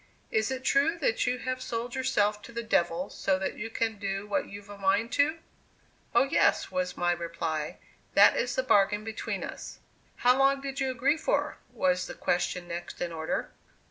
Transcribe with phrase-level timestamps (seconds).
[0.31, 3.99] Is it true that you have sold yourself to the devil, so that you can
[3.99, 5.37] do what you've a mind to?"
[6.15, 7.77] "Oh, yes," was my reply,
[8.15, 9.77] "that is the bargain between us."
[10.15, 13.51] "How long did you agree for?" was the question next in order.